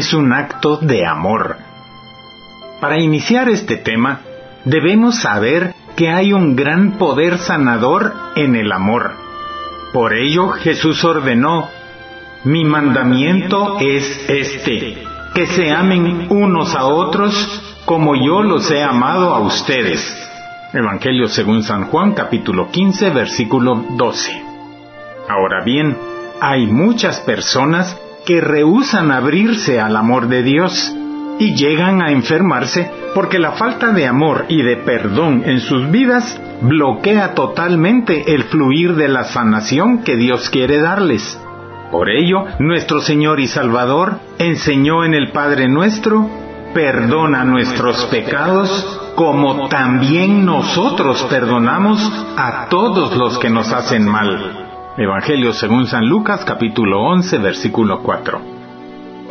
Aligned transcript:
es 0.00 0.14
un 0.14 0.32
acto 0.32 0.78
de 0.78 1.06
amor. 1.06 1.58
Para 2.80 2.98
iniciar 2.98 3.50
este 3.50 3.76
tema, 3.76 4.20
debemos 4.64 5.20
saber 5.20 5.74
que 5.94 6.08
hay 6.08 6.32
un 6.32 6.56
gran 6.56 6.92
poder 6.92 7.36
sanador 7.36 8.14
en 8.34 8.56
el 8.56 8.72
amor. 8.72 9.12
Por 9.92 10.14
ello 10.14 10.48
Jesús 10.48 11.04
ordenó, 11.04 11.68
mi 12.44 12.64
mandamiento 12.64 13.76
es 13.78 14.24
este, 14.26 15.04
que 15.34 15.46
se 15.46 15.70
amen 15.70 16.28
unos 16.30 16.74
a 16.74 16.86
otros 16.86 17.34
como 17.84 18.16
yo 18.16 18.42
los 18.42 18.70
he 18.70 18.82
amado 18.82 19.34
a 19.34 19.40
ustedes. 19.40 20.00
Evangelio 20.72 21.28
según 21.28 21.62
San 21.62 21.84
Juan 21.88 22.14
capítulo 22.14 22.70
15 22.70 23.10
versículo 23.10 23.84
12. 23.98 24.32
Ahora 25.28 25.62
bien, 25.62 25.94
hay 26.40 26.66
muchas 26.66 27.20
personas 27.20 27.99
que 28.24 28.40
rehúsan 28.40 29.10
abrirse 29.10 29.80
al 29.80 29.96
amor 29.96 30.28
de 30.28 30.42
Dios 30.42 30.94
y 31.38 31.54
llegan 31.54 32.02
a 32.02 32.12
enfermarse 32.12 32.90
porque 33.14 33.38
la 33.38 33.52
falta 33.52 33.92
de 33.92 34.06
amor 34.06 34.44
y 34.48 34.62
de 34.62 34.76
perdón 34.76 35.42
en 35.46 35.60
sus 35.60 35.90
vidas 35.90 36.40
bloquea 36.60 37.34
totalmente 37.34 38.34
el 38.34 38.44
fluir 38.44 38.94
de 38.94 39.08
la 39.08 39.24
sanación 39.24 40.04
que 40.04 40.16
Dios 40.16 40.50
quiere 40.50 40.80
darles. 40.80 41.40
Por 41.90 42.08
ello, 42.10 42.44
nuestro 42.60 43.00
Señor 43.00 43.40
y 43.40 43.48
Salvador 43.48 44.20
enseñó 44.38 45.04
en 45.04 45.14
el 45.14 45.32
Padre 45.32 45.68
nuestro, 45.68 46.28
perdona 46.72 47.44
nuestros 47.44 48.04
pecados 48.06 49.00
como 49.16 49.68
también 49.68 50.44
nosotros 50.46 51.22
perdonamos 51.24 52.00
a 52.36 52.68
todos 52.70 53.16
los 53.16 53.38
que 53.38 53.50
nos 53.50 53.72
hacen 53.72 54.06
mal. 54.06 54.69
Evangelio 54.96 55.52
según 55.52 55.86
San 55.86 56.08
Lucas 56.08 56.44
capítulo 56.44 57.00
11 57.02 57.38
versículo 57.38 58.02
4. 58.02 58.40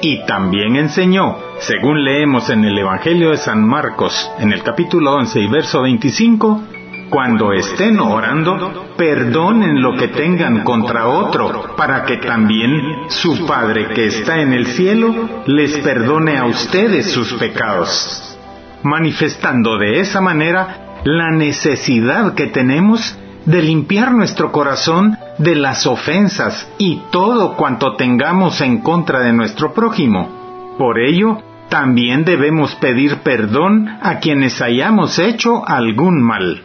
Y 0.01 0.25
también 0.25 0.77
enseñó, 0.77 1.35
según 1.59 2.05
leemos 2.05 2.49
en 2.49 2.63
el 2.63 2.77
Evangelio 2.77 3.31
de 3.31 3.37
San 3.37 3.67
Marcos, 3.67 4.31
en 4.39 4.53
el 4.53 4.63
capítulo 4.63 5.15
11 5.15 5.41
y 5.41 5.47
verso 5.47 5.81
25, 5.81 6.63
cuando 7.09 7.51
estén 7.51 7.99
orando, 7.99 8.93
perdonen 8.95 9.81
lo 9.81 9.97
que 9.97 10.07
tengan 10.07 10.63
contra 10.63 11.07
otro, 11.07 11.75
para 11.75 12.05
que 12.05 12.17
también 12.17 13.09
su 13.09 13.45
Padre 13.45 13.89
que 13.93 14.05
está 14.05 14.39
en 14.39 14.53
el 14.53 14.65
cielo 14.67 15.43
les 15.45 15.77
perdone 15.79 16.37
a 16.37 16.45
ustedes 16.45 17.11
sus 17.11 17.33
pecados, 17.33 18.39
manifestando 18.83 19.77
de 19.77 19.99
esa 19.99 20.21
manera 20.21 21.01
la 21.03 21.31
necesidad 21.31 22.33
que 22.33 22.47
tenemos 22.47 23.17
de 23.45 23.61
limpiar 23.61 24.11
nuestro 24.11 24.51
corazón 24.51 25.17
de 25.37 25.55
las 25.55 25.87
ofensas 25.87 26.69
y 26.77 27.01
todo 27.11 27.55
cuanto 27.55 27.95
tengamos 27.95 28.61
en 28.61 28.81
contra 28.81 29.19
de 29.19 29.33
nuestro 29.33 29.73
prójimo. 29.73 30.75
Por 30.77 30.99
ello, 30.99 31.41
también 31.69 32.25
debemos 32.25 32.75
pedir 32.75 33.17
perdón 33.17 33.87
a 34.01 34.19
quienes 34.19 34.61
hayamos 34.61 35.19
hecho 35.19 35.67
algún 35.67 36.21
mal. 36.21 36.63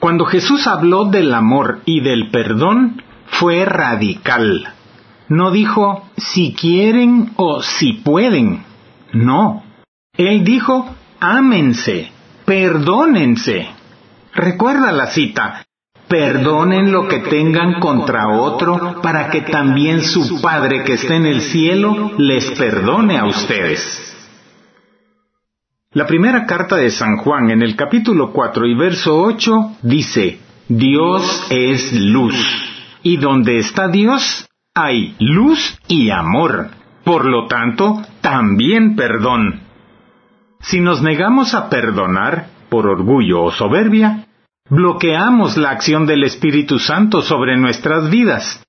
Cuando 0.00 0.24
Jesús 0.26 0.66
habló 0.66 1.06
del 1.06 1.32
amor 1.32 1.80
y 1.84 2.00
del 2.00 2.30
perdón, 2.30 3.02
fue 3.26 3.64
radical. 3.64 4.68
No 5.28 5.50
dijo 5.50 6.08
si 6.16 6.54
quieren 6.54 7.32
o 7.36 7.62
si 7.62 7.94
pueden. 7.94 8.64
No. 9.12 9.64
Él 10.14 10.44
dijo, 10.44 10.94
ámense, 11.20 12.10
perdónense. 12.44 13.68
Recuerda 14.34 14.92
la 14.92 15.06
cita, 15.06 15.65
Perdonen 16.08 16.92
lo 16.92 17.08
que 17.08 17.18
tengan 17.18 17.80
contra 17.80 18.28
otro 18.28 19.00
para 19.02 19.28
que 19.30 19.40
también 19.40 20.02
su 20.02 20.40
Padre 20.40 20.84
que 20.84 20.94
está 20.94 21.16
en 21.16 21.26
el 21.26 21.40
cielo 21.40 22.12
les 22.16 22.50
perdone 22.52 23.18
a 23.18 23.26
ustedes. 23.26 24.02
La 25.92 26.06
primera 26.06 26.44
carta 26.44 26.76
de 26.76 26.90
San 26.90 27.16
Juan 27.16 27.50
en 27.50 27.62
el 27.62 27.74
capítulo 27.74 28.32
4 28.32 28.66
y 28.66 28.74
verso 28.76 29.20
8 29.20 29.78
dice, 29.82 30.40
Dios 30.68 31.46
es 31.50 31.92
luz, 31.92 32.36
y 33.02 33.16
donde 33.16 33.58
está 33.58 33.88
Dios 33.88 34.46
hay 34.74 35.16
luz 35.18 35.78
y 35.88 36.10
amor, 36.10 36.68
por 37.02 37.24
lo 37.24 37.46
tanto, 37.46 38.02
también 38.20 38.94
perdón. 38.94 39.60
Si 40.60 40.80
nos 40.80 41.02
negamos 41.02 41.54
a 41.54 41.70
perdonar, 41.70 42.48
por 42.68 42.86
orgullo 42.86 43.44
o 43.44 43.52
soberbia, 43.52 44.25
bloqueamos 44.68 45.56
la 45.56 45.70
acción 45.70 46.06
del 46.06 46.24
Espíritu 46.24 46.78
Santo 46.78 47.22
sobre 47.22 47.56
nuestras 47.56 48.10
vidas, 48.10 48.62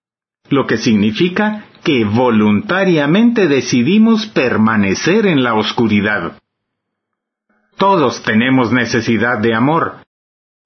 lo 0.49 0.65
que 0.65 0.77
significa 0.77 1.65
que 1.83 2.05
voluntariamente 2.05 3.47
decidimos 3.47 4.25
permanecer 4.27 5.25
en 5.25 5.43
la 5.43 5.55
oscuridad. 5.55 6.33
Todos 7.77 8.23
tenemos 8.23 8.71
necesidad 8.71 9.39
de 9.39 9.53
amor, 9.53 9.97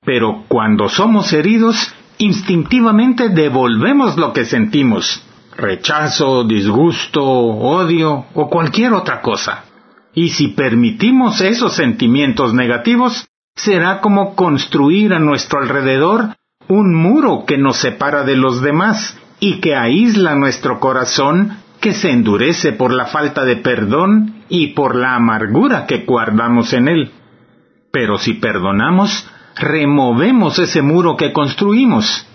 pero 0.06 0.46
cuando 0.48 0.90
somos 0.90 1.32
heridos, 1.34 1.94
instintivamente 2.18 3.30
devolvemos 3.30 4.18
lo 4.18 4.34
que 4.34 4.46
sentimos, 4.46 5.24
rechazo, 5.56 6.44
disgusto, 6.44 7.24
odio 7.24 8.26
o 8.34 8.50
cualquier 8.50 8.94
otra 8.94 9.22
cosa. 9.22 9.66
Y 10.14 10.30
si 10.30 10.50
permitimos 10.50 11.42
esos 11.42 11.74
sentimientos 11.74 12.54
negativos, 12.54 13.28
será 13.56 14.02
como 14.02 14.36
construir 14.36 15.14
a 15.14 15.20
nuestro 15.20 15.60
alrededor 15.60 16.36
un 16.68 16.96
muro 16.96 17.44
que 17.46 17.58
nos 17.58 17.78
separa 17.78 18.24
de 18.24 18.36
los 18.36 18.62
demás 18.62 19.18
y 19.40 19.60
que 19.60 19.76
aísla 19.76 20.36
nuestro 20.36 20.80
corazón 20.80 21.58
que 21.80 21.94
se 21.94 22.12
endurece 22.12 22.72
por 22.74 22.94
la 22.94 23.08
falta 23.08 23.44
de 23.44 23.58
perdón 23.58 24.44
y 24.50 24.68
por 24.68 24.96
la 24.96 25.16
amargura 25.16 25.86
que 25.88 26.06
guardamos 26.06 26.74
en 26.74 26.88
él. 26.88 27.12
Pero 27.92 28.18
si 28.18 28.36
perdonamos, 28.36 29.28
removemos 29.58 30.60
ese 30.60 30.82
muro 30.82 31.18
que 31.18 31.34
construimos. 31.34 32.28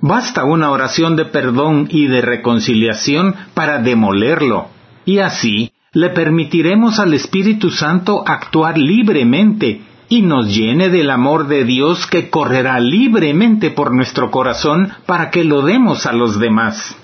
Basta 0.00 0.44
una 0.44 0.70
oración 0.70 1.14
de 1.14 1.26
perdón 1.26 1.86
y 1.88 2.08
de 2.08 2.20
reconciliación 2.20 3.36
para 3.54 3.78
demolerlo, 3.78 4.68
y 5.04 5.18
así 5.18 5.72
le 5.92 6.10
permitiremos 6.10 6.98
al 6.98 7.14
Espíritu 7.14 7.70
Santo 7.70 8.24
actuar 8.26 8.76
libremente 8.78 9.82
y 10.12 10.20
nos 10.20 10.54
llene 10.54 10.90
del 10.90 11.08
amor 11.08 11.46
de 11.48 11.64
Dios 11.64 12.06
que 12.06 12.28
correrá 12.28 12.78
libremente 12.80 13.70
por 13.70 13.94
nuestro 13.94 14.30
corazón 14.30 14.92
para 15.06 15.30
que 15.30 15.42
lo 15.42 15.62
demos 15.62 16.04
a 16.04 16.12
los 16.12 16.38
demás. 16.38 16.94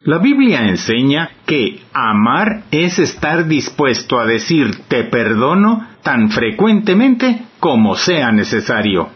La 0.00 0.18
Biblia 0.18 0.68
enseña 0.68 1.30
que 1.46 1.80
amar 1.94 2.64
es 2.72 2.98
estar 2.98 3.46
dispuesto 3.46 4.20
a 4.20 4.26
decir 4.26 4.82
te 4.88 5.04
perdono 5.04 5.88
tan 6.02 6.28
frecuentemente 6.28 7.44
como 7.58 7.96
sea 7.96 8.32
necesario. 8.32 9.08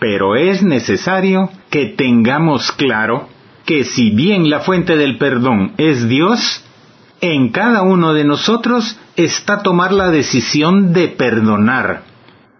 Pero 0.00 0.34
es 0.34 0.64
necesario 0.64 1.50
que 1.70 1.94
tengamos 1.96 2.72
claro 2.72 3.28
que 3.64 3.84
si 3.84 4.10
bien 4.10 4.50
la 4.50 4.58
fuente 4.58 4.96
del 4.96 5.18
perdón 5.18 5.74
es 5.76 6.08
Dios, 6.08 6.64
en 7.22 7.50
cada 7.50 7.82
uno 7.82 8.12
de 8.12 8.24
nosotros 8.24 8.98
está 9.16 9.62
tomar 9.62 9.92
la 9.92 10.10
decisión 10.10 10.92
de 10.92 11.06
perdonar. 11.06 12.02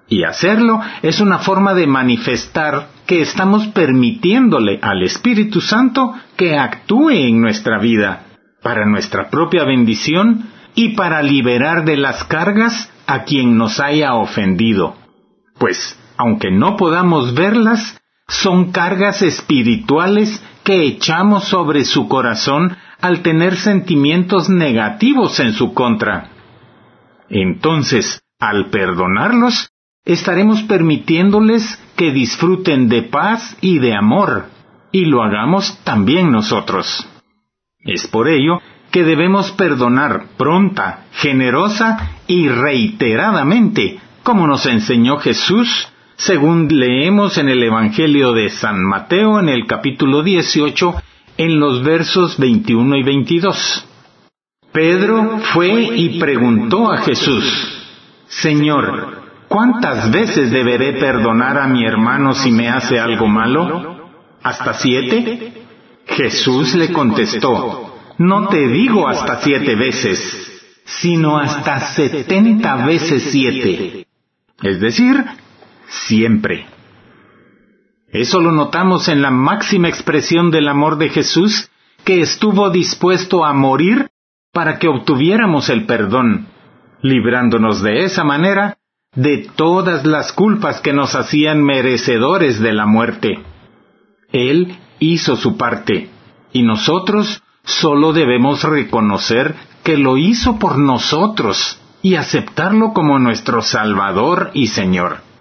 Y 0.09 0.23
hacerlo 0.23 0.81
es 1.03 1.21
una 1.21 1.41
forma 1.41 1.75
de 1.75 1.89
manifestar 1.89 2.89
que 3.07 3.23
estamos 3.23 3.67
permitiéndole 3.69 4.79
al 4.81 5.03
Espíritu 5.03 5.61
Santo 5.61 6.15
que 6.37 6.57
actúe 6.57 7.11
en 7.11 7.41
nuestra 7.41 7.81
vida, 7.81 8.27
para 8.63 8.87
nuestra 8.87 9.31
propia 9.31 9.65
bendición 9.65 10.49
y 10.77 10.91
para 10.91 11.23
liberar 11.23 11.85
de 11.85 11.97
las 11.97 12.23
cargas 12.25 12.89
a 13.09 13.25
quien 13.25 13.57
nos 13.59 13.81
haya 13.81 14.15
ofendido. 14.15 14.95
Pues, 15.59 15.99
aunque 16.17 16.53
no 16.53 16.77
podamos 16.77 17.35
verlas, 17.35 18.01
son 18.29 18.73
cargas 18.73 19.23
espirituales 19.23 20.43
que 20.65 20.85
echamos 20.85 21.45
sobre 21.45 21.85
su 21.85 22.09
corazón 22.09 22.77
al 23.01 23.23
tener 23.23 23.57
sentimientos 23.57 24.49
negativos 24.49 25.41
en 25.41 25.53
su 25.53 25.75
contra. 25.75 26.31
Entonces, 27.29 28.23
al 28.39 28.71
perdonarlos, 28.71 29.71
estaremos 30.05 30.63
permitiéndoles 30.63 31.81
que 31.97 32.13
disfruten 32.13 32.89
de 32.89 33.03
paz 33.03 33.57
y 33.61 33.79
de 33.79 33.95
amor, 33.95 34.47
y 34.93 35.05
lo 35.07 35.23
hagamos 35.23 35.79
también 35.85 36.31
nosotros. 36.31 37.09
Es 37.81 38.07
por 38.07 38.29
ello 38.29 38.61
que 38.91 39.05
debemos 39.05 39.51
perdonar 39.53 40.27
pronta, 40.37 41.07
generosa 41.13 42.11
y 42.27 42.49
reiteradamente, 42.49 44.01
como 44.23 44.47
nos 44.47 44.67
enseñó 44.67 45.17
Jesús, 45.17 45.89
según 46.25 46.69
leemos 46.69 47.37
en 47.37 47.49
el 47.49 47.61
Evangelio 47.65 48.33
de 48.33 48.49
San 48.49 48.81
Mateo 48.85 49.41
en 49.41 49.49
el 49.49 49.67
capítulo 49.67 50.23
18 50.23 50.95
en 51.37 51.59
los 51.59 51.83
versos 51.83 52.39
21 52.39 52.97
y 52.97 53.03
22. 53.03 53.89
Pedro 54.73 55.41
fue 55.53 55.83
y 55.97 56.21
preguntó 56.21 56.93
a 56.93 56.99
Jesús, 56.99 57.45
Señor, 58.29 59.23
¿cuántas 59.49 60.13
veces 60.13 60.53
deberé 60.53 60.93
perdonar 60.93 61.59
a 61.59 61.67
mi 61.67 61.85
hermano 61.85 62.35
si 62.35 62.53
me 62.53 62.69
hace 62.69 63.01
algo 63.01 63.27
malo? 63.27 64.13
¿Hasta 64.45 64.75
siete? 64.75 65.65
Jesús 66.07 66.77
le 66.77 66.93
contestó, 66.93 67.97
no 68.19 68.47
te 68.47 68.69
digo 68.69 69.09
hasta 69.09 69.41
siete 69.41 69.75
veces, 69.75 70.63
sino 70.85 71.37
hasta 71.37 71.81
setenta 71.81 72.87
veces 72.87 73.25
siete. 73.25 74.07
Es 74.63 74.79
decir, 74.79 75.25
siempre. 75.87 76.67
Eso 78.13 78.41
lo 78.41 78.53
notamos 78.53 79.09
en 79.09 79.23
la 79.23 79.31
máxima 79.31 79.89
expresión 79.89 80.51
del 80.51 80.69
amor 80.69 80.99
de 80.99 81.09
Jesús, 81.09 81.71
que 82.05 82.21
estuvo 82.21 82.71
dispuesto 82.71 83.45
a 83.45 83.53
morir 83.55 84.09
para 84.53 84.79
que 84.79 84.89
obtuviéramos 84.89 85.71
el 85.71 85.87
perdón, 85.87 86.49
librándonos 87.01 87.83
de 87.83 88.05
esa 88.05 88.23
manera 88.23 88.77
de 89.15 89.49
todas 89.57 90.05
las 90.07 90.33
culpas 90.33 90.81
que 90.81 90.93
nos 90.93 91.15
hacían 91.15 91.63
merecedores 91.63 92.61
de 92.61 92.73
la 92.73 92.87
muerte. 92.87 93.43
Él 94.31 94.77
hizo 94.99 95.37
su 95.37 95.57
parte, 95.57 96.11
y 96.53 96.63
nosotros 96.63 97.43
solo 97.65 98.13
debemos 98.13 98.63
reconocer 98.63 99.55
que 99.83 99.97
lo 99.97 100.17
hizo 100.17 100.59
por 100.59 100.79
nosotros 100.79 101.81
y 102.03 102.17
aceptarlo 102.17 102.93
como 102.93 103.19
nuestro 103.19 103.63
Salvador 103.63 104.51
y 104.55 104.69
Señor. 104.69 105.32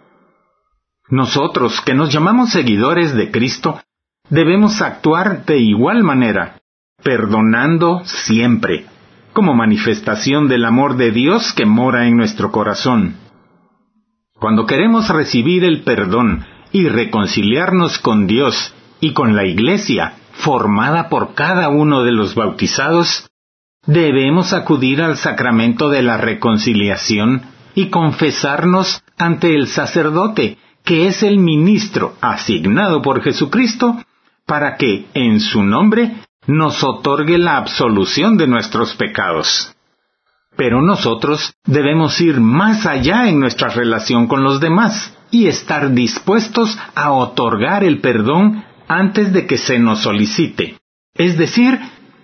Nosotros, 1.11 1.81
que 1.81 1.93
nos 1.93 2.11
llamamos 2.11 2.51
seguidores 2.51 3.13
de 3.13 3.31
Cristo, 3.31 3.81
debemos 4.29 4.81
actuar 4.81 5.45
de 5.45 5.59
igual 5.59 6.03
manera, 6.03 6.61
perdonando 7.03 8.01
siempre, 8.05 8.85
como 9.33 9.53
manifestación 9.53 10.47
del 10.47 10.63
amor 10.63 10.95
de 10.95 11.11
Dios 11.11 11.51
que 11.51 11.65
mora 11.65 12.07
en 12.07 12.15
nuestro 12.15 12.53
corazón. 12.53 13.17
Cuando 14.39 14.65
queremos 14.65 15.09
recibir 15.09 15.65
el 15.65 15.83
perdón 15.83 16.45
y 16.71 16.87
reconciliarnos 16.87 17.99
con 17.99 18.25
Dios 18.25 18.73
y 19.01 19.11
con 19.11 19.35
la 19.35 19.45
Iglesia, 19.45 20.13
formada 20.31 21.09
por 21.09 21.33
cada 21.33 21.67
uno 21.67 22.03
de 22.03 22.13
los 22.13 22.35
bautizados, 22.35 23.29
debemos 23.85 24.53
acudir 24.53 25.01
al 25.01 25.17
sacramento 25.17 25.89
de 25.89 26.03
la 26.03 26.15
reconciliación 26.15 27.41
y 27.75 27.89
confesarnos 27.89 29.03
ante 29.17 29.53
el 29.55 29.67
sacerdote, 29.67 30.57
que 30.83 31.07
es 31.07 31.23
el 31.23 31.37
ministro 31.37 32.15
asignado 32.21 33.01
por 33.01 33.21
Jesucristo, 33.21 34.03
para 34.45 34.75
que, 34.77 35.07
en 35.13 35.39
su 35.39 35.63
nombre, 35.63 36.15
nos 36.47 36.83
otorgue 36.83 37.37
la 37.37 37.57
absolución 37.57 38.37
de 38.37 38.47
nuestros 38.47 38.95
pecados. 38.95 39.73
Pero 40.57 40.81
nosotros 40.81 41.53
debemos 41.65 42.19
ir 42.19 42.41
más 42.41 42.85
allá 42.85 43.29
en 43.29 43.39
nuestra 43.39 43.69
relación 43.69 44.27
con 44.27 44.43
los 44.43 44.59
demás 44.59 45.15
y 45.31 45.47
estar 45.47 45.91
dispuestos 45.93 46.77
a 46.93 47.11
otorgar 47.11 47.83
el 47.83 48.01
perdón 48.01 48.65
antes 48.87 49.31
de 49.31 49.47
que 49.47 49.57
se 49.57 49.79
nos 49.79 49.99
solicite. 49.99 50.77
Es 51.15 51.37
decir, 51.37 51.79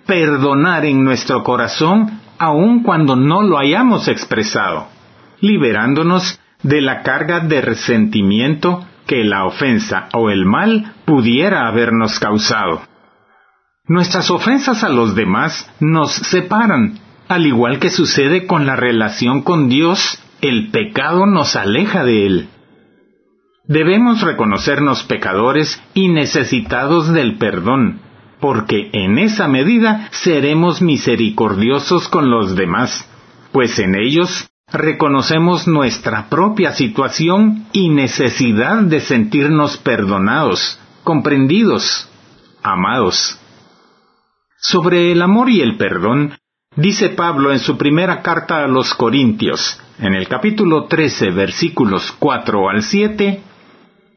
perdonar 0.06 0.84
en 0.84 1.04
nuestro 1.04 1.42
corazón 1.42 2.20
aun 2.38 2.82
cuando 2.82 3.16
no 3.16 3.42
lo 3.42 3.58
hayamos 3.58 4.08
expresado, 4.08 4.88
liberándonos 5.40 6.40
de 6.62 6.80
la 6.80 7.02
carga 7.02 7.40
de 7.40 7.60
resentimiento 7.60 8.86
que 9.06 9.24
la 9.24 9.46
ofensa 9.46 10.08
o 10.12 10.30
el 10.30 10.44
mal 10.44 10.94
pudiera 11.04 11.66
habernos 11.66 12.18
causado. 12.18 12.82
Nuestras 13.86 14.30
ofensas 14.30 14.84
a 14.84 14.90
los 14.90 15.14
demás 15.14 15.70
nos 15.80 16.12
separan, 16.12 17.00
al 17.26 17.46
igual 17.46 17.78
que 17.78 17.90
sucede 17.90 18.46
con 18.46 18.66
la 18.66 18.76
relación 18.76 19.42
con 19.42 19.68
Dios, 19.68 20.22
el 20.42 20.70
pecado 20.70 21.26
nos 21.26 21.56
aleja 21.56 22.04
de 22.04 22.26
Él. 22.26 22.48
Debemos 23.66 24.20
reconocernos 24.22 25.04
pecadores 25.04 25.82
y 25.94 26.08
necesitados 26.08 27.12
del 27.12 27.38
perdón, 27.38 28.00
porque 28.40 28.90
en 28.92 29.18
esa 29.18 29.48
medida 29.48 30.08
seremos 30.10 30.82
misericordiosos 30.82 32.08
con 32.08 32.30
los 32.30 32.56
demás, 32.56 33.10
pues 33.52 33.78
en 33.78 33.94
ellos 33.94 34.50
reconocemos 34.72 35.66
nuestra 35.66 36.28
propia 36.28 36.72
situación 36.72 37.66
y 37.72 37.88
necesidad 37.88 38.82
de 38.82 39.00
sentirnos 39.00 39.76
perdonados, 39.78 40.78
comprendidos, 41.04 42.08
amados. 42.62 43.38
Sobre 44.60 45.12
el 45.12 45.22
amor 45.22 45.48
y 45.50 45.60
el 45.60 45.76
perdón, 45.76 46.36
dice 46.76 47.10
Pablo 47.10 47.52
en 47.52 47.60
su 47.60 47.78
primera 47.78 48.22
carta 48.22 48.64
a 48.64 48.68
los 48.68 48.92
Corintios, 48.94 49.80
en 49.98 50.14
el 50.14 50.28
capítulo 50.28 50.84
13, 50.84 51.30
versículos 51.30 52.14
4 52.18 52.68
al 52.68 52.82
7, 52.82 53.42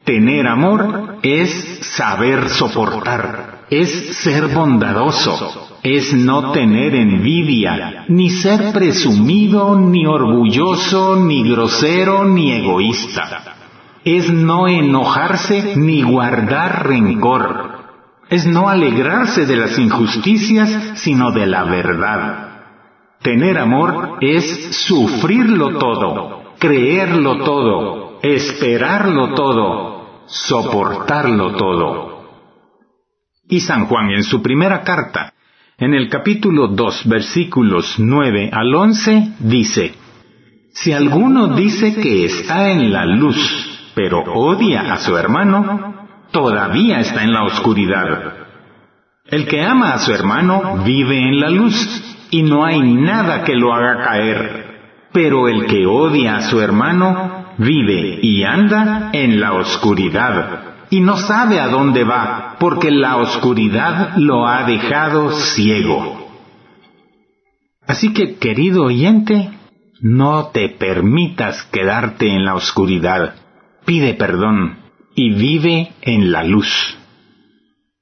Tener 0.04 0.48
amor 0.48 1.18
es 1.22 1.78
saber 1.96 2.48
soportar, 2.48 3.51
es 3.72 4.18
ser 4.18 4.48
bondadoso, 4.48 5.78
es 5.82 6.12
no 6.12 6.52
tener 6.52 6.94
envidia, 6.94 8.04
ni 8.08 8.28
ser 8.28 8.70
presumido, 8.70 9.78
ni 9.78 10.06
orgulloso, 10.06 11.16
ni 11.16 11.42
grosero, 11.48 12.26
ni 12.26 12.52
egoísta. 12.52 13.56
Es 14.04 14.30
no 14.30 14.68
enojarse 14.68 15.74
ni 15.76 16.02
guardar 16.02 16.86
rencor. 16.86 17.80
Es 18.28 18.46
no 18.46 18.68
alegrarse 18.68 19.46
de 19.46 19.56
las 19.56 19.78
injusticias, 19.78 21.00
sino 21.00 21.32
de 21.32 21.46
la 21.46 21.64
verdad. 21.64 22.48
Tener 23.22 23.56
amor 23.56 24.18
es 24.20 24.76
sufrirlo 24.86 25.78
todo, 25.78 26.42
creerlo 26.58 27.38
todo, 27.38 28.18
esperarlo 28.22 29.32
todo, 29.32 30.24
soportarlo 30.26 31.52
todo. 31.56 32.11
Y 33.52 33.60
San 33.60 33.84
Juan 33.84 34.08
en 34.08 34.24
su 34.24 34.40
primera 34.40 34.80
carta, 34.80 35.34
en 35.76 35.92
el 35.92 36.08
capítulo 36.08 36.68
2, 36.68 37.06
versículos 37.06 37.96
9 37.98 38.48
al 38.50 38.74
11, 38.74 39.34
dice, 39.40 39.94
Si 40.72 40.90
alguno 40.90 41.48
dice 41.48 41.94
que 41.94 42.24
está 42.24 42.70
en 42.70 42.90
la 42.90 43.04
luz, 43.04 43.36
pero 43.94 44.22
odia 44.22 44.94
a 44.94 44.96
su 44.96 45.18
hermano, 45.18 46.08
todavía 46.30 47.00
está 47.00 47.24
en 47.24 47.34
la 47.34 47.44
oscuridad. 47.44 48.32
El 49.26 49.46
que 49.46 49.60
ama 49.60 49.92
a 49.92 49.98
su 49.98 50.14
hermano 50.14 50.82
vive 50.86 51.18
en 51.18 51.38
la 51.38 51.50
luz, 51.50 51.76
y 52.30 52.44
no 52.44 52.64
hay 52.64 52.80
nada 52.80 53.44
que 53.44 53.54
lo 53.54 53.74
haga 53.74 54.02
caer. 54.02 55.10
Pero 55.12 55.46
el 55.48 55.66
que 55.66 55.84
odia 55.84 56.36
a 56.36 56.48
su 56.48 56.58
hermano 56.58 57.52
vive 57.58 58.18
y 58.22 58.44
anda 58.44 59.10
en 59.12 59.38
la 59.38 59.52
oscuridad 59.52 60.71
y 60.92 61.00
no 61.00 61.16
sabe 61.16 61.58
a 61.58 61.68
dónde 61.68 62.04
va, 62.04 62.56
porque 62.60 62.90
la 62.90 63.16
oscuridad 63.16 64.12
lo 64.18 64.46
ha 64.46 64.64
dejado 64.64 65.30
ciego. 65.30 66.28
Así 67.86 68.12
que, 68.12 68.34
querido 68.34 68.84
oyente, 68.84 69.52
no 70.02 70.48
te 70.48 70.68
permitas 70.68 71.62
quedarte 71.72 72.28
en 72.28 72.44
la 72.44 72.54
oscuridad. 72.54 73.36
Pide 73.86 74.12
perdón 74.12 74.80
y 75.14 75.32
vive 75.32 75.92
en 76.02 76.30
la 76.30 76.44
luz. 76.44 76.98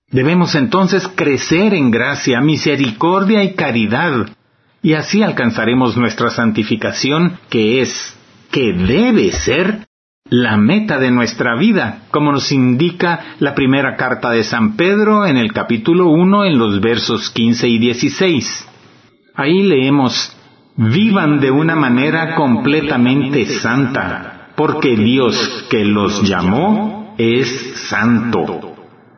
Debemos 0.09 0.57
entonces 0.57 1.07
crecer 1.07 1.75
en 1.75 1.93
gracia, 1.93 2.41
misericordia 2.41 3.45
y 3.45 3.55
caridad, 3.55 4.31
y 4.83 4.95
así 4.95 5.23
alcanzaremos 5.23 5.97
nuestra 5.97 6.31
santificación, 6.31 7.39
que 7.51 7.83
es 7.83 8.19
que 8.51 8.73
debe 8.73 9.31
ser 9.31 9.87
la 10.29 10.57
meta 10.57 10.99
de 10.99 11.11
nuestra 11.11 11.57
vida, 11.57 12.03
como 12.11 12.31
nos 12.33 12.53
indica 12.53 13.35
la 13.41 13.55
primera 13.55 13.97
carta 13.97 14.31
de 14.31 14.45
San 14.45 14.77
Pedro 14.77 15.27
en 15.27 15.37
el 15.37 15.53
capítulo 15.53 16.09
1 16.09 16.45
en 16.45 16.59
los 16.59 16.81
versos 16.81 17.31
15 17.31 17.69
y 17.69 17.79
16. 17.79 18.69
Ahí 19.35 19.63
leemos, 19.63 20.37
vivan 20.77 21.41
de 21.41 21.51
una 21.51 21.75
manera 21.75 22.37
completamente 22.37 23.47
santa, 23.47 24.51
porque 24.57 24.97
Dios 24.97 25.67
que 25.69 25.85
los 25.85 26.23
llamó 26.23 27.15
es 27.19 27.89
santo. 27.89 28.77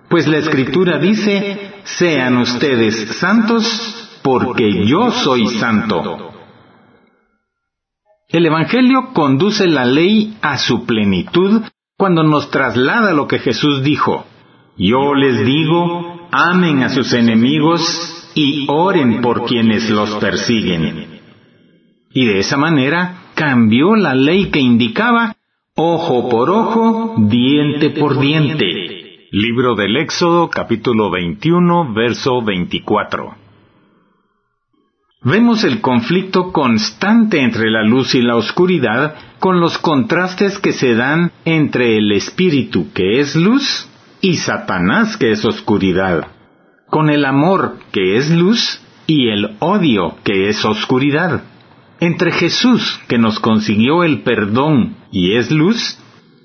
Pues 0.09 0.27
la 0.27 0.39
escritura 0.39 0.99
dice, 0.99 1.73
sean 1.85 2.39
ustedes 2.39 3.17
santos, 3.19 4.21
porque 4.23 4.87
yo 4.87 5.11
soy 5.11 5.47
santo. 5.49 6.32
El 8.33 8.47
Evangelio 8.47 9.11
conduce 9.13 9.67
la 9.67 9.85
ley 9.85 10.39
a 10.41 10.57
su 10.57 10.87
plenitud 10.87 11.61
cuando 11.99 12.23
nos 12.23 12.51
traslada 12.51 13.13
lo 13.13 13.29
que 13.29 13.39
Jesús 13.39 13.83
dijo. 13.83 14.25
Yo 14.79 15.15
les 15.15 15.45
digo, 15.45 16.29
amen 16.31 16.83
a 16.83 16.89
sus 16.89 17.13
enemigos 17.13 18.33
y 18.35 18.65
oren 18.69 19.21
por 19.21 19.45
quienes 19.45 19.91
los 19.91 20.15
persiguen. 20.15 21.21
Y 22.15 22.25
de 22.25 22.39
esa 22.39 22.57
manera 22.57 23.33
cambió 23.35 23.97
la 23.97 24.15
ley 24.15 24.47
que 24.47 24.61
indicaba 24.61 25.37
ojo 25.77 26.31
por 26.31 26.49
ojo, 26.49 27.17
diente 27.19 27.91
por 27.91 28.19
diente. 28.19 29.29
Libro 29.31 29.75
del 29.75 29.95
Éxodo 29.99 30.49
capítulo 30.49 31.11
21 31.11 31.93
verso 31.93 32.41
24 32.41 33.42
vemos 35.25 35.65
el 35.65 35.81
conflicto 35.81 36.53
constante 36.53 37.43
entre 37.43 37.71
la 37.71 37.83
luz 37.85 38.15
y 38.15 38.23
la 38.23 38.37
oscuridad 38.37 39.15
con 39.39 39.61
los 39.61 39.79
contrastes 39.79 40.59
que 40.59 40.73
se 40.73 40.95
dan 40.95 41.33
entre 41.45 41.97
el 41.97 42.13
espíritu 42.13 42.93
que 42.93 43.21
es 43.21 43.37
luz 43.37 43.89
y 44.21 44.37
Satanás 44.37 45.17
que 45.17 45.33
es 45.33 45.45
oscuridad, 45.45 46.29
con 46.89 47.11
el 47.11 47.25
amor 47.25 47.79
que 47.93 48.17
es 48.17 48.31
luz 48.31 48.81
y 49.07 49.29
el 49.29 49.57
odio, 49.59 50.17
que 50.25 50.49
es 50.49 50.65
oscuridad. 50.65 51.43
Entre 52.01 52.33
Jesús, 52.33 53.01
que 53.09 53.19
nos 53.19 53.41
consiguió 53.41 54.05
el 54.05 54.23
perdón 54.23 54.97
y 55.11 55.37
es 55.37 55.51
luz, 55.51 55.99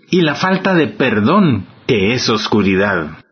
y 0.10 0.22
la 0.22 0.36
falta 0.36 0.74
de 0.74 0.88
perdón, 0.88 1.66
que 1.88 2.14
es 2.14 2.30
oscuridad. 2.30 3.24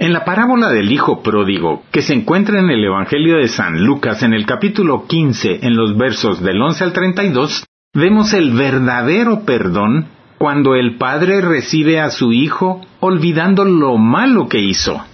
En 0.00 0.14
la 0.14 0.24
parábola 0.24 0.70
del 0.70 0.90
Hijo 0.90 1.22
Pródigo, 1.22 1.82
que 1.92 2.00
se 2.00 2.14
encuentra 2.14 2.58
en 2.58 2.70
el 2.70 2.82
Evangelio 2.82 3.36
de 3.36 3.48
San 3.48 3.84
Lucas 3.84 4.22
en 4.22 4.32
el 4.32 4.46
capítulo 4.46 5.04
15, 5.06 5.58
en 5.60 5.76
los 5.76 5.94
versos 5.94 6.40
del 6.40 6.58
11 6.58 6.84
al 6.84 6.92
32, 6.94 7.66
vemos 7.92 8.32
el 8.32 8.52
verdadero 8.52 9.44
perdón 9.44 10.06
cuando 10.38 10.74
el 10.74 10.96
Padre 10.96 11.42
recibe 11.42 12.00
a 12.00 12.08
su 12.08 12.32
Hijo 12.32 12.80
olvidando 13.00 13.66
lo 13.66 13.98
malo 13.98 14.48
que 14.48 14.60
hizo. 14.60 15.04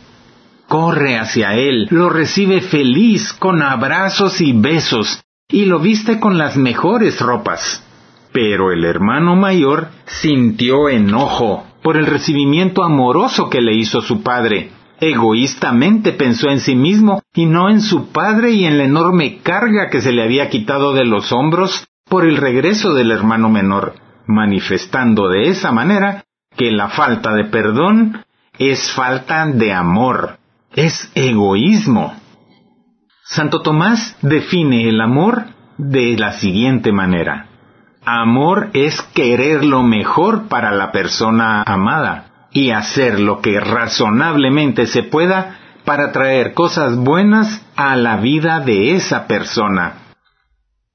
Corre 0.69 1.19
hacia 1.19 1.55
Él, 1.55 1.88
lo 1.90 2.09
recibe 2.09 2.61
feliz 2.61 3.33
con 3.33 3.62
abrazos 3.62 4.40
y 4.40 4.52
besos, 4.52 5.21
y 5.49 5.64
lo 5.64 5.81
viste 5.81 6.21
con 6.21 6.38
las 6.38 6.57
mejores 6.57 7.21
ropas. 7.21 7.85
Pero 8.33 8.71
el 8.71 8.85
hermano 8.85 9.35
mayor 9.35 9.88
sintió 10.05 10.88
enojo 10.88 11.66
por 11.83 11.97
el 11.97 12.07
recibimiento 12.07 12.85
amoroso 12.85 13.50
que 13.50 13.61
le 13.61 13.75
hizo 13.75 14.00
su 14.00 14.23
padre. 14.23 14.75
Egoístamente 15.00 16.12
pensó 16.12 16.49
en 16.49 16.61
sí 16.61 16.75
mismo 16.75 17.23
y 17.35 17.47
no 17.47 17.69
en 17.69 17.83
su 17.83 18.12
padre 18.12 18.53
y 18.53 18.65
en 18.65 18.79
la 18.79 18.85
enorme 18.85 19.38
carga 19.43 19.91
que 19.91 20.00
se 20.00 20.12
le 20.12 20.23
había 20.23 20.49
quitado 20.49 20.95
de 20.95 21.05
los 21.05 21.33
hombros 21.33 21.87
por 22.09 22.25
el 22.25 22.37
regreso 22.38 22.95
del 22.95 23.11
hermano 23.11 23.50
menor, 23.50 23.95
manifestando 24.26 25.29
de 25.29 25.50
esa 25.50 25.71
manera 25.71 26.25
que 26.57 26.71
la 26.71 26.88
falta 26.88 27.35
de 27.35 27.45
perdón 27.45 28.25
es 28.59 28.91
falta 28.93 29.47
de 29.47 29.75
amor, 29.75 30.38
es 30.75 31.11
egoísmo. 31.15 32.15
Santo 33.25 33.61
Tomás 33.61 34.17
define 34.23 34.88
el 34.88 35.00
amor 35.00 35.47
de 35.76 36.17
la 36.17 36.33
siguiente 36.33 36.93
manera. 36.93 37.49
Amor 38.05 38.71
es 38.73 39.03
querer 39.15 39.65
lo 39.65 39.83
mejor 39.83 40.49
para 40.49 40.71
la 40.71 40.91
persona 40.91 41.62
amada 41.67 42.36
y 42.53 42.71
hacer 42.71 43.21
lo 43.21 43.41
que 43.41 43.61
razonablemente 43.61 44.87
se 44.87 45.03
pueda 45.03 45.59
para 45.85 46.12
traer 46.12 46.53
cosas 46.55 46.97
buenas 46.97 47.65
a 47.76 47.97
la 47.97 48.17
vida 48.17 48.61
de 48.61 48.97
esa 48.97 49.26
persona. 49.26 50.07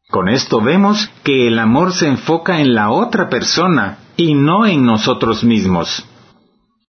Con 0.09 0.27
esto 0.27 0.59
vemos 0.61 1.09
que 1.23 1.47
el 1.47 1.57
amor 1.57 1.93
se 1.93 2.07
enfoca 2.07 2.59
en 2.59 2.75
la 2.75 2.91
otra 2.91 3.29
persona 3.29 3.99
y 4.17 4.33
no 4.33 4.65
en 4.65 4.85
nosotros 4.85 5.43
mismos. 5.43 6.05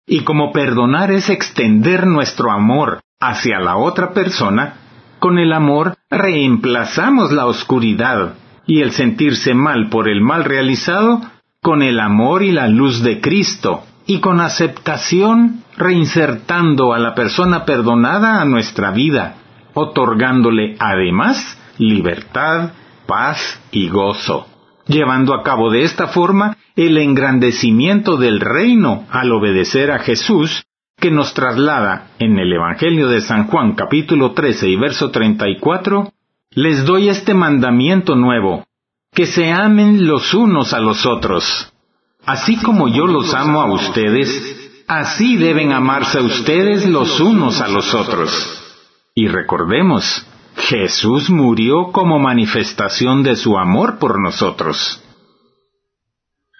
Y 0.06 0.25
como 0.25 0.52
perdonar 0.52 1.12
es 1.12 1.30
extender 1.30 2.06
nuestro 2.06 2.50
amor 2.50 3.00
hacia 3.20 3.61
la 3.61 3.76
otra 3.76 4.12
persona, 4.12 4.75
con 5.20 5.38
el 5.38 5.52
amor 5.52 5.96
reemplazamos 6.11 7.30
la 7.30 7.46
oscuridad 7.46 8.34
y 8.66 8.80
el 8.80 8.90
sentirse 8.90 9.54
mal 9.54 9.88
por 9.88 10.08
el 10.08 10.20
mal 10.20 10.44
realizado 10.44 11.20
con 11.62 11.82
el 11.82 12.00
amor 12.00 12.42
y 12.42 12.50
la 12.50 12.66
luz 12.66 13.02
de 13.02 13.20
Cristo 13.20 13.84
y 14.06 14.20
con 14.20 14.40
aceptación 14.40 15.64
reinsertando 15.76 16.92
a 16.92 16.99
la 16.99 17.14
persona 17.14 17.64
perdonada 17.64 18.40
a 18.40 18.44
nuestra 18.44 18.90
vida, 18.90 19.37
otorgándole 19.75 20.76
además 20.78 21.58
libertad, 21.78 22.73
paz 23.06 23.61
y 23.70 23.88
gozo, 23.88 24.46
llevando 24.87 25.34
a 25.34 25.42
cabo 25.42 25.70
de 25.70 25.82
esta 25.82 26.08
forma 26.08 26.56
el 26.76 26.99
engrandecimiento 26.99 28.16
del 28.16 28.40
reino 28.40 29.06
al 29.11 29.32
obedecer 29.32 29.90
a 29.90 30.00
Jesús, 30.00 30.64
que 30.99 31.11
nos 31.11 31.34
traslada 31.34 32.11
en 32.18 32.38
el 32.38 32.52
Evangelio 32.52 33.08
de 33.08 33.20
San 33.20 33.49
Juan 33.49 33.75
capítulo 33.75 34.32
13 34.32 34.68
y 34.68 34.76
verso 34.76 35.11
34, 35.11 36.12
les 36.50 36.84
doy 36.84 37.08
este 37.08 37.34
mandamiento 37.34 38.14
nuevo, 38.16 38.64
que 39.12 39.26
se 39.26 39.52
amen 39.52 40.06
los 40.06 40.34
unos 40.34 40.73
a 40.73 40.80
los 40.80 41.04
otros. 41.04 41.74
Así 42.26 42.57
como 42.57 42.88
yo 42.88 43.07
los 43.07 43.35
amo 43.35 43.61
a 43.61 43.73
ustedes, 43.73 44.85
así 44.88 45.37
deben 45.37 45.73
amarse 45.73 46.21
ustedes 46.21 46.87
los 46.87 47.21
unos 47.21 47.61
a 47.61 47.69
los 47.69 47.95
otros. 47.95 48.31
Y 49.14 49.28
recordemos, 49.28 50.26
Jesús 50.57 51.31
murió 51.31 51.93
como 51.93 52.19
manifestación 52.19 53.23
de 53.23 53.37
su 53.37 53.59
amor 53.59 53.99
por 53.99 54.21
nosotros. 54.21 55.02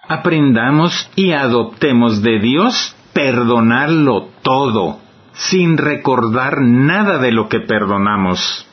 Aprendamos 0.07 1.11
y 1.17 1.33
adoptemos 1.33 2.23
de 2.23 2.39
Dios 2.41 2.95
perdonarlo 3.15 4.29
todo, 4.43 4.99
sin 5.33 5.79
recordar 5.79 6.61
nada 6.61 7.19
de 7.19 7.33
lo 7.33 7.49
que 7.49 7.61
perdonamos. 7.61 8.67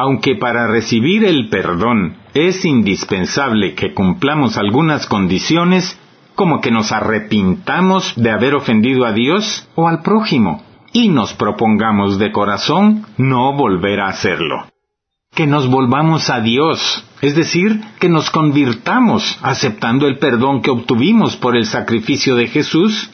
Aunque 0.00 0.36
para 0.36 0.68
recibir 0.68 1.24
el 1.24 1.48
perdón 1.48 2.18
es 2.32 2.64
indispensable 2.64 3.74
que 3.74 3.94
cumplamos 3.94 4.56
algunas 4.56 5.06
condiciones, 5.08 5.98
como 6.36 6.60
que 6.60 6.70
nos 6.70 6.92
arrepintamos 6.92 8.12
de 8.14 8.30
haber 8.30 8.54
ofendido 8.54 9.06
a 9.06 9.12
Dios 9.12 9.68
o 9.74 9.88
al 9.88 10.02
prójimo, 10.02 10.62
y 10.92 11.08
nos 11.08 11.32
propongamos 11.32 12.20
de 12.20 12.30
corazón 12.30 13.06
no 13.16 13.56
volver 13.56 13.98
a 13.98 14.10
hacerlo. 14.10 14.68
Que 15.34 15.48
nos 15.48 15.68
volvamos 15.68 16.30
a 16.30 16.42
Dios, 16.42 17.04
es 17.20 17.34
decir, 17.34 17.80
que 17.98 18.08
nos 18.08 18.30
convirtamos 18.30 19.36
aceptando 19.42 20.06
el 20.06 20.18
perdón 20.18 20.62
que 20.62 20.70
obtuvimos 20.70 21.34
por 21.34 21.56
el 21.56 21.66
sacrificio 21.66 22.36
de 22.36 22.46
Jesús, 22.46 23.10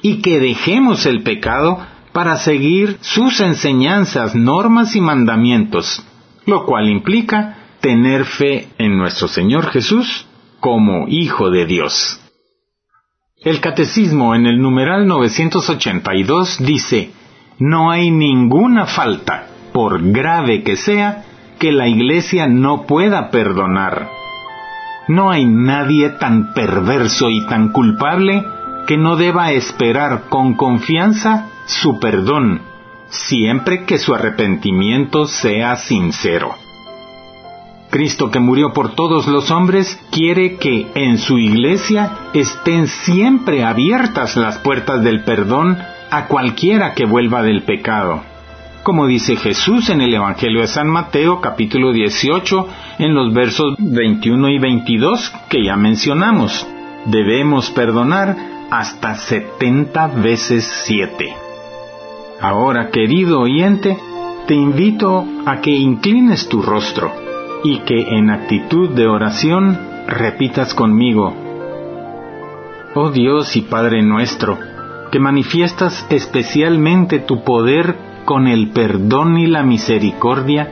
y 0.00 0.22
que 0.22 0.40
dejemos 0.40 1.04
el 1.04 1.24
pecado 1.24 1.78
para 2.14 2.36
seguir 2.36 2.96
sus 3.02 3.38
enseñanzas, 3.40 4.34
normas 4.34 4.96
y 4.96 5.02
mandamientos, 5.02 6.02
lo 6.46 6.64
cual 6.64 6.88
implica 6.88 7.56
tener 7.80 8.24
fe 8.24 8.68
en 8.78 8.96
nuestro 8.96 9.28
Señor 9.28 9.66
Jesús 9.70 10.26
como 10.60 11.08
Hijo 11.08 11.50
de 11.50 11.66
Dios. 11.66 12.20
El 13.44 13.60
Catecismo 13.60 14.34
en 14.34 14.46
el 14.46 14.60
numeral 14.60 15.06
982 15.06 16.58
dice, 16.64 17.10
no 17.58 17.90
hay 17.90 18.10
ninguna 18.10 18.86
falta, 18.86 19.48
por 19.72 20.00
grave 20.12 20.62
que 20.62 20.76
sea, 20.76 21.24
que 21.58 21.72
la 21.72 21.88
Iglesia 21.88 22.46
no 22.46 22.86
pueda 22.86 23.30
perdonar. 23.30 24.08
No 25.08 25.30
hay 25.30 25.44
nadie 25.44 26.10
tan 26.10 26.54
perverso 26.54 27.30
y 27.30 27.44
tan 27.46 27.72
culpable 27.72 28.44
que 28.86 28.96
no 28.96 29.16
deba 29.16 29.52
esperar 29.52 30.24
con 30.28 30.54
confianza 30.54 31.48
su 31.66 31.98
perdón 31.98 32.71
siempre 33.12 33.84
que 33.84 33.98
su 33.98 34.14
arrepentimiento 34.14 35.26
sea 35.26 35.76
sincero. 35.76 36.54
Cristo 37.90 38.30
que 38.30 38.40
murió 38.40 38.72
por 38.72 38.94
todos 38.94 39.26
los 39.26 39.50
hombres 39.50 40.00
quiere 40.10 40.56
que 40.56 40.86
en 40.94 41.18
su 41.18 41.38
iglesia 41.38 42.30
estén 42.32 42.86
siempre 42.86 43.64
abiertas 43.64 44.34
las 44.36 44.56
puertas 44.58 45.04
del 45.04 45.24
perdón 45.24 45.76
a 46.10 46.26
cualquiera 46.26 46.94
que 46.94 47.04
vuelva 47.04 47.42
del 47.42 47.64
pecado. 47.64 48.22
Como 48.82 49.06
dice 49.06 49.36
Jesús 49.36 49.90
en 49.90 50.00
el 50.00 50.14
Evangelio 50.14 50.62
de 50.62 50.68
San 50.68 50.88
Mateo 50.88 51.42
capítulo 51.42 51.92
18 51.92 52.68
en 52.98 53.14
los 53.14 53.34
versos 53.34 53.74
21 53.78 54.48
y 54.48 54.58
22 54.58 55.32
que 55.50 55.62
ya 55.62 55.76
mencionamos. 55.76 56.66
Debemos 57.04 57.70
perdonar 57.70 58.36
hasta 58.70 59.16
70 59.16 60.06
veces 60.22 60.64
7. 60.86 61.41
Ahora, 62.42 62.90
querido 62.90 63.38
oyente, 63.38 63.96
te 64.48 64.54
invito 64.54 65.24
a 65.46 65.60
que 65.60 65.70
inclines 65.70 66.48
tu 66.48 66.60
rostro 66.60 67.12
y 67.62 67.78
que 67.82 68.16
en 68.16 68.30
actitud 68.30 68.90
de 68.90 69.06
oración 69.06 69.78
repitas 70.08 70.74
conmigo, 70.74 71.32
Oh 72.96 73.10
Dios 73.10 73.54
y 73.54 73.60
Padre 73.62 74.02
nuestro, 74.02 74.58
que 75.12 75.20
manifiestas 75.20 76.04
especialmente 76.10 77.20
tu 77.20 77.44
poder 77.44 77.94
con 78.24 78.48
el 78.48 78.70
perdón 78.70 79.38
y 79.38 79.46
la 79.46 79.62
misericordia, 79.62 80.68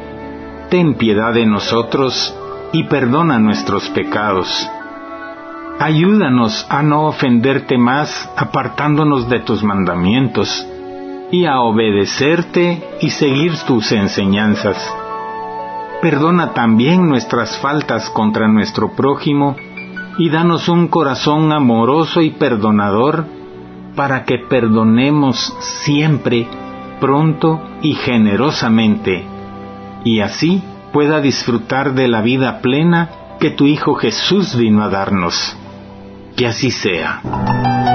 ten 0.70 0.94
piedad 0.94 1.32
de 1.32 1.46
nosotros 1.46 2.36
y 2.72 2.82
perdona 2.88 3.38
nuestros 3.38 3.88
pecados. 3.90 4.68
Ayúdanos 5.78 6.66
a 6.68 6.82
no 6.82 7.06
ofenderte 7.06 7.78
más 7.78 8.28
apartándonos 8.36 9.28
de 9.28 9.38
tus 9.38 9.62
mandamientos 9.62 10.66
y 11.30 11.46
a 11.46 11.60
obedecerte 11.60 12.82
y 13.00 13.10
seguir 13.10 13.52
tus 13.66 13.92
enseñanzas. 13.92 14.76
Perdona 16.02 16.52
también 16.54 17.08
nuestras 17.08 17.58
faltas 17.58 18.10
contra 18.10 18.48
nuestro 18.48 18.92
prójimo 18.94 19.56
y 20.18 20.30
danos 20.30 20.68
un 20.68 20.88
corazón 20.88 21.52
amoroso 21.52 22.22
y 22.22 22.30
perdonador 22.30 23.26
para 23.94 24.24
que 24.24 24.38
perdonemos 24.38 25.54
siempre, 25.84 26.48
pronto 27.00 27.60
y 27.82 27.94
generosamente, 27.94 29.24
y 30.04 30.20
así 30.20 30.62
pueda 30.92 31.20
disfrutar 31.20 31.94
de 31.94 32.08
la 32.08 32.22
vida 32.22 32.60
plena 32.60 33.10
que 33.38 33.50
tu 33.50 33.66
Hijo 33.66 33.94
Jesús 33.94 34.56
vino 34.56 34.82
a 34.82 34.88
darnos. 34.88 35.56
Que 36.36 36.46
así 36.46 36.70
sea. 36.70 37.89